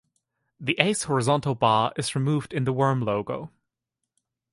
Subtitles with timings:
[0.59, 3.51] The A's horizontal bar is removed in the worm logo.